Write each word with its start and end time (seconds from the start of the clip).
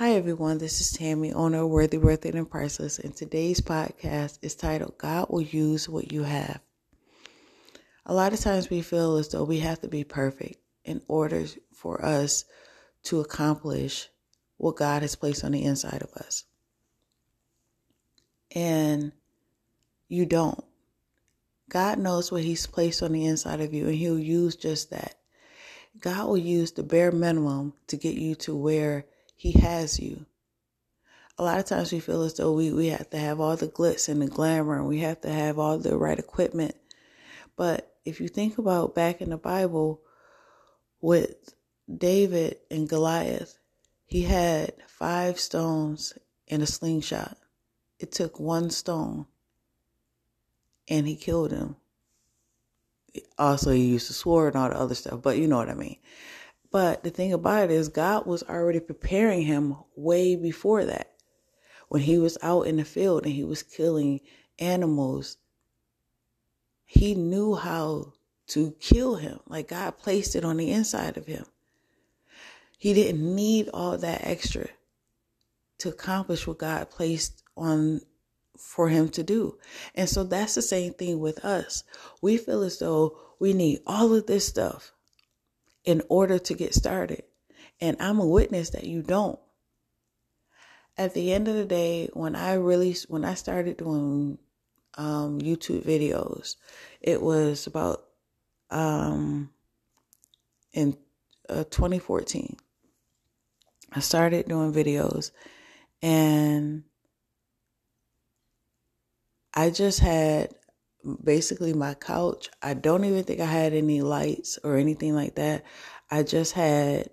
Hi, 0.00 0.12
everyone. 0.12 0.56
This 0.56 0.80
is 0.80 0.92
Tammy, 0.92 1.30
owner 1.30 1.62
of 1.62 1.68
Worthy, 1.68 1.98
Worth 1.98 2.24
It, 2.24 2.34
and 2.34 2.50
Priceless. 2.50 2.98
And 2.98 3.14
today's 3.14 3.60
podcast 3.60 4.38
is 4.40 4.54
titled 4.54 4.96
God 4.96 5.26
Will 5.28 5.42
Use 5.42 5.90
What 5.90 6.10
You 6.10 6.22
Have. 6.22 6.62
A 8.06 8.14
lot 8.14 8.32
of 8.32 8.40
times 8.40 8.70
we 8.70 8.80
feel 8.80 9.18
as 9.18 9.28
though 9.28 9.44
we 9.44 9.58
have 9.58 9.82
to 9.82 9.88
be 9.88 10.04
perfect 10.04 10.56
in 10.86 11.02
order 11.06 11.44
for 11.74 12.02
us 12.02 12.46
to 13.02 13.20
accomplish 13.20 14.08
what 14.56 14.76
God 14.76 15.02
has 15.02 15.16
placed 15.16 15.44
on 15.44 15.52
the 15.52 15.64
inside 15.64 16.00
of 16.00 16.14
us. 16.14 16.44
And 18.52 19.12
you 20.08 20.24
don't. 20.24 20.64
God 21.68 21.98
knows 21.98 22.32
what 22.32 22.42
He's 22.42 22.66
placed 22.66 23.02
on 23.02 23.12
the 23.12 23.26
inside 23.26 23.60
of 23.60 23.74
you, 23.74 23.88
and 23.88 23.96
He'll 23.96 24.18
use 24.18 24.56
just 24.56 24.92
that. 24.92 25.16
God 26.00 26.26
will 26.26 26.38
use 26.38 26.72
the 26.72 26.82
bare 26.82 27.12
minimum 27.12 27.74
to 27.88 27.98
get 27.98 28.14
you 28.14 28.34
to 28.36 28.56
where 28.56 29.04
He 29.40 29.52
has 29.52 29.98
you. 29.98 30.26
A 31.38 31.42
lot 31.42 31.58
of 31.58 31.64
times 31.64 31.94
we 31.94 32.00
feel 32.00 32.20
as 32.24 32.34
though 32.34 32.52
we, 32.52 32.72
we 32.72 32.88
have 32.88 33.08
to 33.08 33.16
have 33.16 33.40
all 33.40 33.56
the 33.56 33.68
glitz 33.68 34.06
and 34.06 34.20
the 34.20 34.26
glamour, 34.26 34.76
and 34.76 34.86
we 34.86 34.98
have 34.98 35.22
to 35.22 35.32
have 35.32 35.58
all 35.58 35.78
the 35.78 35.96
right 35.96 36.18
equipment. 36.18 36.74
But 37.56 37.90
if 38.04 38.20
you 38.20 38.28
think 38.28 38.58
about 38.58 38.94
back 38.94 39.22
in 39.22 39.30
the 39.30 39.38
Bible 39.38 40.02
with 41.00 41.54
David 41.90 42.58
and 42.70 42.86
Goliath, 42.86 43.56
he 44.04 44.24
had 44.24 44.74
five 44.86 45.40
stones 45.40 46.12
and 46.46 46.62
a 46.62 46.66
slingshot. 46.66 47.38
It 47.98 48.12
took 48.12 48.38
one 48.38 48.68
stone 48.68 49.24
and 50.86 51.08
he 51.08 51.16
killed 51.16 51.50
him. 51.50 51.76
Also, 53.38 53.70
he 53.70 53.86
used 53.86 54.10
the 54.10 54.12
sword 54.12 54.52
and 54.52 54.62
all 54.62 54.68
the 54.68 54.76
other 54.76 54.94
stuff, 54.94 55.22
but 55.22 55.38
you 55.38 55.48
know 55.48 55.56
what 55.56 55.70
I 55.70 55.74
mean. 55.74 55.96
But 56.70 57.02
the 57.02 57.10
thing 57.10 57.32
about 57.32 57.64
it 57.64 57.70
is, 57.72 57.88
God 57.88 58.26
was 58.26 58.42
already 58.44 58.80
preparing 58.80 59.42
him 59.42 59.76
way 59.96 60.36
before 60.36 60.84
that. 60.84 61.12
When 61.88 62.02
he 62.02 62.18
was 62.18 62.38
out 62.42 62.66
in 62.68 62.76
the 62.76 62.84
field 62.84 63.24
and 63.24 63.34
he 63.34 63.42
was 63.42 63.64
killing 63.64 64.20
animals, 64.58 65.38
he 66.84 67.14
knew 67.14 67.56
how 67.56 68.12
to 68.48 68.72
kill 68.78 69.16
him. 69.16 69.40
Like 69.46 69.68
God 69.68 69.98
placed 69.98 70.36
it 70.36 70.44
on 70.44 70.56
the 70.56 70.70
inside 70.70 71.16
of 71.16 71.26
him. 71.26 71.44
He 72.78 72.94
didn't 72.94 73.34
need 73.34 73.68
all 73.74 73.98
that 73.98 74.24
extra 74.24 74.68
to 75.78 75.88
accomplish 75.88 76.46
what 76.46 76.58
God 76.58 76.90
placed 76.90 77.42
on 77.56 78.00
for 78.56 78.88
him 78.88 79.08
to 79.10 79.22
do. 79.22 79.58
And 79.94 80.08
so 80.08 80.22
that's 80.24 80.54
the 80.54 80.62
same 80.62 80.92
thing 80.92 81.18
with 81.18 81.44
us. 81.44 81.82
We 82.22 82.36
feel 82.36 82.62
as 82.62 82.78
though 82.78 83.18
we 83.38 83.52
need 83.52 83.80
all 83.86 84.14
of 84.14 84.26
this 84.26 84.46
stuff 84.46 84.92
in 85.90 86.02
order 86.08 86.38
to 86.38 86.54
get 86.54 86.72
started. 86.72 87.24
And 87.80 87.96
I'm 87.98 88.20
a 88.20 88.26
witness 88.26 88.70
that 88.70 88.84
you 88.84 89.02
don't. 89.02 89.40
At 90.96 91.14
the 91.14 91.32
end 91.32 91.48
of 91.48 91.54
the 91.54 91.64
day, 91.64 92.08
when 92.12 92.36
I 92.36 92.54
really 92.54 92.94
when 93.08 93.24
I 93.24 93.34
started 93.34 93.78
doing 93.78 94.38
um, 94.96 95.40
YouTube 95.40 95.84
videos, 95.84 96.56
it 97.00 97.20
was 97.20 97.66
about 97.66 98.04
um, 98.70 99.50
in 100.72 100.96
uh, 101.48 101.64
2014. 101.64 102.56
I 103.92 104.00
started 104.00 104.46
doing 104.46 104.72
videos 104.72 105.32
and 106.02 106.84
I 109.52 109.70
just 109.70 109.98
had 109.98 110.54
basically 111.22 111.72
my 111.72 111.94
couch. 111.94 112.50
I 112.62 112.74
don't 112.74 113.04
even 113.04 113.24
think 113.24 113.40
I 113.40 113.46
had 113.46 113.72
any 113.72 114.02
lights 114.02 114.58
or 114.62 114.76
anything 114.76 115.14
like 115.14 115.36
that. 115.36 115.64
I 116.10 116.22
just 116.22 116.52
had, 116.52 117.10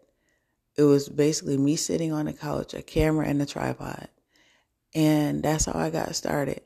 it 0.76 0.84
was 0.84 1.10
basically 1.10 1.58
me 1.58 1.76
sitting 1.76 2.12
on 2.12 2.26
the 2.26 2.34
couch, 2.34 2.74
a 2.74 2.82
camera, 2.82 3.28
and 3.28 3.42
a 3.42 3.46
tripod. 3.46 4.10
And 4.96 5.44
that's 5.44 5.66
how 5.66 5.78
I 5.78 5.90
got 5.90 6.16
started. 6.16 6.62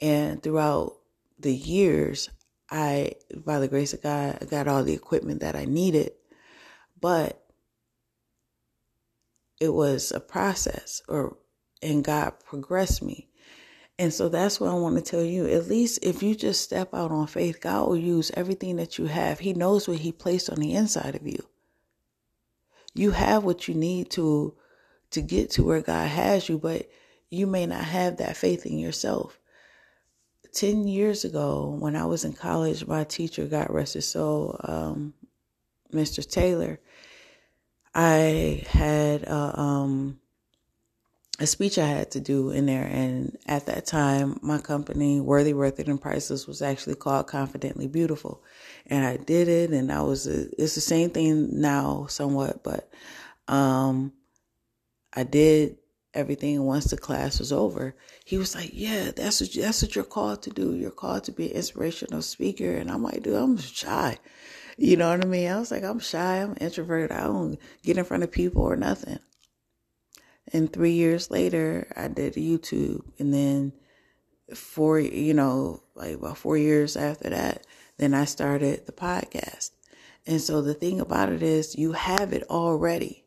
And 0.00 0.42
throughout 0.42 0.94
the 1.38 1.54
years, 1.54 2.30
I, 2.70 3.12
by 3.34 3.58
the 3.58 3.68
grace 3.68 3.94
of 3.94 4.02
God, 4.02 4.38
I 4.40 4.44
got 4.44 4.68
all 4.68 4.84
the 4.84 4.94
equipment 4.94 5.40
that 5.40 5.56
I 5.56 5.64
needed. 5.64 6.12
But 7.00 7.42
it 9.60 9.72
was 9.72 10.12
a 10.12 10.20
process 10.20 11.02
or 11.08 11.36
and 11.82 12.04
God 12.04 12.34
progressed 12.44 13.02
me. 13.02 13.28
And 13.98 14.14
so 14.14 14.28
that's 14.28 14.60
what 14.60 14.70
I 14.70 14.74
want 14.74 14.96
to 14.96 15.02
tell 15.02 15.24
you. 15.24 15.46
At 15.48 15.68
least 15.68 16.00
if 16.02 16.22
you 16.22 16.34
just 16.34 16.62
step 16.62 16.94
out 16.94 17.10
on 17.10 17.26
faith, 17.26 17.60
God 17.60 17.88
will 17.88 17.96
use 17.96 18.30
everything 18.34 18.76
that 18.76 18.98
you 18.98 19.06
have. 19.06 19.40
He 19.40 19.54
knows 19.54 19.88
what 19.88 19.98
He 19.98 20.12
placed 20.12 20.50
on 20.50 20.58
the 20.58 20.74
inside 20.74 21.16
of 21.16 21.26
you. 21.26 21.44
You 22.94 23.12
have 23.12 23.44
what 23.44 23.68
you 23.68 23.74
need 23.74 24.10
to 24.12 24.54
to 25.10 25.22
get 25.22 25.50
to 25.52 25.64
where 25.64 25.80
God 25.80 26.08
has 26.08 26.48
you, 26.48 26.58
but 26.58 26.88
you 27.30 27.46
may 27.46 27.66
not 27.66 27.84
have 27.84 28.18
that 28.18 28.36
faith 28.36 28.66
in 28.66 28.78
yourself. 28.78 29.38
Ten 30.52 30.86
years 30.86 31.24
ago, 31.24 31.76
when 31.78 31.96
I 31.96 32.04
was 32.04 32.24
in 32.24 32.34
college, 32.34 32.86
my 32.86 33.04
teacher, 33.04 33.46
God 33.46 33.68
rest 33.70 33.94
his 33.94 34.06
soul, 34.06 34.56
um, 34.64 35.14
Mr. 35.92 36.28
Taylor, 36.28 36.80
I 37.94 38.64
had 38.68 39.22
a, 39.24 39.58
um, 39.60 40.20
a 41.38 41.46
speech 41.46 41.78
I 41.78 41.86
had 41.86 42.10
to 42.12 42.20
do 42.20 42.50
in 42.50 42.66
there. 42.66 42.84
And 42.84 43.36
at 43.46 43.66
that 43.66 43.86
time, 43.86 44.38
my 44.42 44.58
company, 44.58 45.20
Worthy, 45.20 45.54
Worth 45.54 45.78
It, 45.78 45.88
and 45.88 46.00
Priceless, 46.00 46.46
was 46.46 46.62
actually 46.62 46.96
called 46.96 47.28
Confidently 47.28 47.86
Beautiful. 47.86 48.42
And 48.86 49.04
I 49.04 49.16
did 49.16 49.48
it, 49.48 49.70
and 49.70 49.92
I 49.92 50.02
was, 50.02 50.26
a, 50.26 50.46
it's 50.60 50.74
the 50.74 50.80
same 50.80 51.10
thing 51.10 51.60
now, 51.60 52.06
somewhat, 52.08 52.64
but 52.64 52.90
um, 53.46 54.12
I 55.14 55.22
did 55.22 55.78
everything 56.14 56.64
once 56.64 56.86
the 56.86 56.96
class 56.96 57.38
was 57.38 57.52
over. 57.52 57.94
He 58.24 58.38
was 58.38 58.54
like, 58.54 58.70
"Yeah, 58.72 59.10
that's 59.14 59.40
what 59.40 59.52
that's 59.52 59.82
what 59.82 59.94
you're 59.94 60.04
called 60.04 60.42
to 60.42 60.50
do. 60.50 60.74
You're 60.74 60.90
called 60.90 61.24
to 61.24 61.32
be 61.32 61.50
an 61.50 61.56
inspirational 61.56 62.22
speaker." 62.22 62.72
And 62.74 62.90
I'm 62.90 63.02
like, 63.02 63.22
"Dude, 63.22 63.36
I'm 63.36 63.56
shy." 63.56 64.18
You 64.76 64.96
know 64.96 65.10
what 65.10 65.24
I 65.24 65.28
mean? 65.28 65.50
I 65.50 65.58
was 65.58 65.70
like, 65.70 65.84
"I'm 65.84 65.98
shy. 66.00 66.42
I'm 66.42 66.56
introverted. 66.60 67.12
I 67.12 67.24
don't 67.24 67.58
get 67.82 67.98
in 67.98 68.04
front 68.04 68.22
of 68.22 68.32
people 68.32 68.62
or 68.62 68.76
nothing." 68.76 69.18
And 70.52 70.72
three 70.72 70.92
years 70.92 71.30
later, 71.30 71.92
I 71.96 72.08
did 72.08 72.34
YouTube. 72.34 73.02
And 73.18 73.32
then 73.32 73.72
four, 74.54 74.98
you 74.98 75.34
know, 75.34 75.82
like 75.94 76.14
about 76.14 76.38
four 76.38 76.56
years 76.56 76.96
after 76.96 77.30
that, 77.30 77.66
then 77.98 78.14
I 78.14 78.24
started 78.24 78.86
the 78.86 78.92
podcast. 78.92 79.70
And 80.26 80.40
so 80.40 80.62
the 80.62 80.74
thing 80.74 81.00
about 81.00 81.32
it 81.32 81.42
is 81.42 81.76
you 81.76 81.92
have 81.92 82.32
it 82.32 82.44
already. 82.50 83.24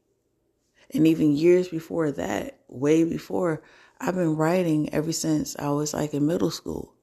And 0.94 1.08
even 1.08 1.36
years 1.36 1.68
before 1.68 2.12
that, 2.12 2.60
way 2.68 3.04
before, 3.04 3.62
I've 4.00 4.16
been 4.16 4.36
writing 4.36 4.94
ever 4.94 5.12
since 5.12 5.56
I 5.58 5.70
was 5.70 5.94
like 5.94 6.14
in 6.14 6.26
middle 6.26 6.52
school. 6.52 6.94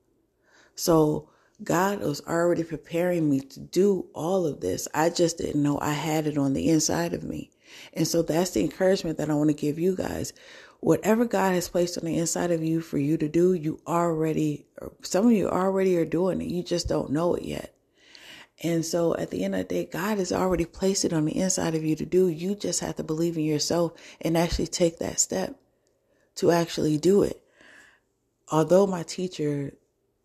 So 0.74 1.30
God 1.62 2.00
was 2.00 2.20
already 2.26 2.64
preparing 2.64 3.28
me 3.28 3.40
to 3.40 3.60
do 3.60 4.06
all 4.14 4.46
of 4.46 4.60
this. 4.60 4.86
I 4.94 5.10
just 5.10 5.38
didn't 5.38 5.62
know 5.62 5.78
I 5.80 5.92
had 5.92 6.26
it 6.26 6.38
on 6.38 6.52
the 6.52 6.68
inside 6.68 7.14
of 7.14 7.24
me. 7.24 7.50
And 7.92 8.06
so 8.06 8.22
that's 8.22 8.50
the 8.50 8.62
encouragement 8.62 9.18
that 9.18 9.30
I 9.30 9.34
want 9.34 9.50
to 9.50 9.54
give 9.54 9.78
you 9.78 9.96
guys. 9.96 10.32
Whatever 10.80 11.24
God 11.24 11.54
has 11.54 11.68
placed 11.68 11.98
on 11.98 12.04
the 12.04 12.18
inside 12.18 12.50
of 12.50 12.62
you 12.62 12.80
for 12.80 12.98
you 12.98 13.16
to 13.16 13.28
do, 13.28 13.52
you 13.52 13.80
already, 13.86 14.66
some 15.02 15.26
of 15.26 15.32
you 15.32 15.48
already 15.48 15.96
are 15.96 16.04
doing 16.04 16.40
it. 16.40 16.48
You 16.48 16.62
just 16.62 16.88
don't 16.88 17.10
know 17.10 17.34
it 17.34 17.44
yet. 17.44 17.74
And 18.62 18.84
so 18.84 19.16
at 19.16 19.30
the 19.30 19.44
end 19.44 19.54
of 19.54 19.68
the 19.68 19.74
day, 19.74 19.84
God 19.84 20.18
has 20.18 20.32
already 20.32 20.64
placed 20.64 21.04
it 21.04 21.12
on 21.12 21.24
the 21.24 21.36
inside 21.36 21.74
of 21.74 21.84
you 21.84 21.94
to 21.96 22.06
do. 22.06 22.28
You 22.28 22.54
just 22.54 22.80
have 22.80 22.96
to 22.96 23.04
believe 23.04 23.36
in 23.36 23.44
yourself 23.44 23.92
and 24.20 24.36
actually 24.36 24.66
take 24.66 24.98
that 24.98 25.20
step 25.20 25.56
to 26.36 26.50
actually 26.50 26.98
do 26.98 27.22
it. 27.22 27.42
Although 28.50 28.86
my 28.86 29.02
teacher 29.02 29.74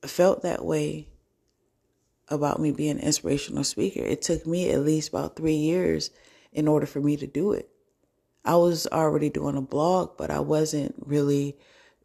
felt 0.03 0.41
that 0.43 0.65
way 0.65 1.09
about 2.29 2.59
me 2.59 2.71
being 2.71 2.97
an 2.97 2.99
inspirational 2.99 3.63
speaker, 3.63 4.01
it 4.01 4.21
took 4.21 4.47
me 4.47 4.71
at 4.71 4.81
least 4.81 5.09
about 5.09 5.35
three 5.35 5.55
years 5.55 6.09
in 6.53 6.67
order 6.67 6.85
for 6.85 6.99
me 6.99 7.17
to 7.17 7.27
do 7.27 7.53
it. 7.53 7.69
I 8.45 8.55
was 8.55 8.87
already 8.87 9.29
doing 9.29 9.55
a 9.55 9.61
blog, 9.61 10.17
but 10.17 10.29
I 10.29 10.39
wasn't 10.39 10.95
really 10.99 11.57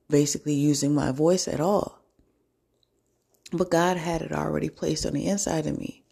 basically 0.08 0.54
using 0.54 0.94
my 0.94 1.10
voice 1.10 1.48
at 1.48 1.60
all. 1.60 2.00
But 3.52 3.70
God 3.70 3.96
had 3.96 4.22
it 4.22 4.32
already 4.32 4.68
placed 4.68 5.06
on 5.06 5.14
the 5.14 5.26
inside 5.26 5.66
of 5.66 5.78
me. 5.78 6.04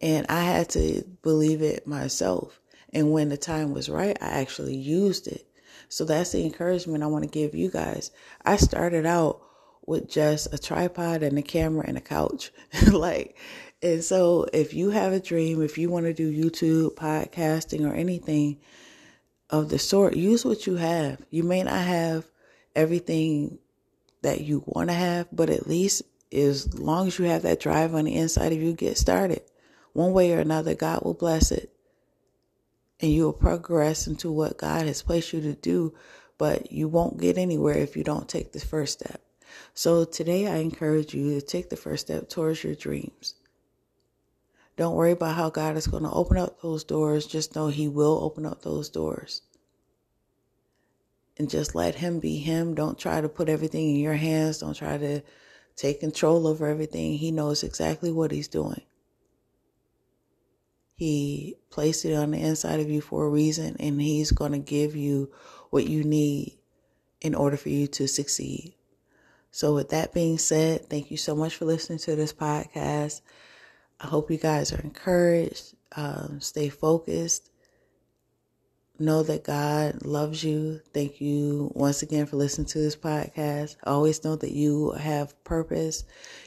And 0.00 0.26
I 0.28 0.42
had 0.42 0.68
to 0.70 1.04
believe 1.22 1.62
it 1.62 1.86
myself. 1.86 2.60
And 2.92 3.12
when 3.12 3.28
the 3.30 3.36
time 3.36 3.72
was 3.72 3.88
right, 3.88 4.16
I 4.20 4.40
actually 4.40 4.76
used 4.76 5.26
it. 5.26 5.46
So 5.88 6.04
that's 6.04 6.32
the 6.32 6.44
encouragement 6.44 7.02
I 7.02 7.08
want 7.08 7.24
to 7.24 7.30
give 7.30 7.54
you 7.54 7.70
guys. 7.70 8.10
I 8.44 8.56
started 8.56 9.06
out 9.06 9.42
with 9.86 10.08
just 10.08 10.52
a 10.52 10.58
tripod 10.58 11.22
and 11.22 11.38
a 11.38 11.42
camera 11.42 11.84
and 11.86 11.96
a 11.96 12.00
couch. 12.00 12.52
like 12.92 13.36
and 13.82 14.04
so 14.04 14.46
if 14.52 14.74
you 14.74 14.90
have 14.90 15.12
a 15.12 15.20
dream, 15.20 15.62
if 15.62 15.78
you 15.78 15.90
want 15.90 16.06
to 16.06 16.14
do 16.14 16.32
YouTube, 16.32 16.94
podcasting, 16.94 17.88
or 17.90 17.94
anything 17.94 18.58
of 19.50 19.68
the 19.70 19.78
sort, 19.78 20.16
use 20.16 20.44
what 20.44 20.66
you 20.66 20.76
have. 20.76 21.20
You 21.30 21.42
may 21.44 21.62
not 21.62 21.84
have 21.84 22.26
everything 22.76 23.58
that 24.22 24.42
you 24.42 24.64
want 24.66 24.90
to 24.90 24.94
have, 24.94 25.28
but 25.32 25.50
at 25.50 25.66
least 25.68 26.02
as 26.32 26.78
long 26.78 27.08
as 27.08 27.18
you 27.18 27.26
have 27.26 27.42
that 27.42 27.60
drive 27.60 27.94
on 27.94 28.04
the 28.06 28.16
inside 28.16 28.52
of 28.52 28.62
you, 28.62 28.72
get 28.74 28.98
started. 28.98 29.42
One 29.94 30.12
way 30.12 30.32
or 30.32 30.40
another, 30.40 30.74
God 30.74 31.02
will 31.04 31.14
bless 31.14 31.52
it. 31.52 31.70
and 33.00 33.12
you'll 33.12 33.32
progress 33.32 34.06
into 34.06 34.30
what 34.32 34.58
God 34.58 34.86
has 34.86 35.02
placed 35.02 35.32
you 35.32 35.40
to 35.42 35.54
do, 35.54 35.94
but 36.38 36.72
you 36.72 36.88
won't 36.88 37.20
get 37.20 37.38
anywhere 37.38 37.78
if 37.78 37.96
you 37.96 38.04
don't 38.04 38.28
take 38.28 38.52
the 38.52 38.60
first 38.60 39.00
step. 39.00 39.20
So 39.74 40.04
today 40.04 40.46
I 40.48 40.56
encourage 40.56 41.14
you 41.14 41.38
to 41.38 41.46
take 41.46 41.70
the 41.70 41.76
first 41.76 42.06
step 42.06 42.28
towards 42.28 42.64
your 42.64 42.74
dreams. 42.74 43.34
Don't 44.76 44.94
worry 44.94 45.12
about 45.12 45.36
how 45.36 45.50
God 45.50 45.76
is 45.76 45.86
going 45.86 46.02
to 46.04 46.10
open 46.10 46.38
up 46.38 46.60
those 46.62 46.84
doors. 46.84 47.26
Just 47.26 47.54
know 47.54 47.68
He 47.68 47.88
will 47.88 48.18
open 48.22 48.46
up 48.46 48.62
those 48.62 48.88
doors. 48.88 49.42
And 51.38 51.50
just 51.50 51.74
let 51.74 51.96
Him 51.96 52.20
be 52.20 52.38
Him. 52.38 52.74
Don't 52.74 52.98
try 52.98 53.20
to 53.20 53.28
put 53.28 53.48
everything 53.48 53.90
in 53.90 53.96
your 53.96 54.14
hands. 54.14 54.58
Don't 54.58 54.74
try 54.74 54.96
to 54.96 55.22
take 55.76 56.00
control 56.00 56.46
over 56.46 56.66
everything. 56.66 57.14
He 57.14 57.30
knows 57.30 57.62
exactly 57.62 58.10
what 58.12 58.30
He's 58.30 58.48
doing. 58.48 58.82
He 60.94 61.56
placed 61.70 62.04
it 62.04 62.14
on 62.14 62.30
the 62.30 62.38
inside 62.38 62.80
of 62.80 62.88
you 62.88 63.00
for 63.00 63.24
a 63.24 63.30
reason, 63.30 63.76
and 63.78 64.00
He's 64.00 64.30
going 64.30 64.52
to 64.52 64.58
give 64.58 64.94
you 64.94 65.32
what 65.70 65.86
you 65.86 66.04
need 66.04 66.58
in 67.20 67.34
order 67.34 67.56
for 67.56 67.70
you 67.70 67.86
to 67.88 68.06
succeed. 68.06 68.74
So, 69.50 69.74
with 69.74 69.90
that 69.90 70.14
being 70.14 70.38
said, 70.38 70.88
thank 70.88 71.10
you 71.10 71.16
so 71.16 71.34
much 71.34 71.56
for 71.56 71.66
listening 71.66 71.98
to 72.00 72.16
this 72.16 72.32
podcast. 72.32 73.20
I 74.02 74.06
hope 74.06 74.30
you 74.30 74.38
guys 74.38 74.72
are 74.72 74.80
encouraged. 74.80 75.74
Um, 75.94 76.40
stay 76.40 76.68
focused. 76.68 77.50
Know 78.98 79.22
that 79.22 79.44
God 79.44 80.04
loves 80.04 80.44
you. 80.44 80.80
Thank 80.92 81.20
you 81.20 81.72
once 81.74 82.02
again 82.02 82.26
for 82.26 82.36
listening 82.36 82.66
to 82.68 82.78
this 82.78 82.96
podcast. 82.96 83.76
Always 83.84 84.22
know 84.22 84.36
that 84.36 84.52
you 84.52 84.92
have 84.92 85.42
purpose. 85.44 86.04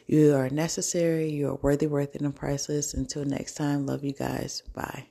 You 0.08 0.36
are 0.36 0.50
necessary. 0.50 1.30
You 1.32 1.50
are 1.50 1.56
worthy, 1.56 1.88
worth, 1.88 2.16
and 2.16 2.36
priceless. 2.36 2.94
Until 2.94 3.26
next 3.26 3.56
time, 3.56 3.86
love 3.86 4.04
you 4.04 4.14
guys. 4.14 4.62
Bye. 4.74 5.08